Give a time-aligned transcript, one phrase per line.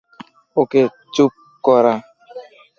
[0.57, 0.81] ওকে
[1.13, 1.33] চুপ
[1.63, 1.95] করা।